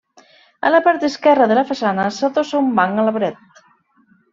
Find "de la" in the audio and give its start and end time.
1.53-1.67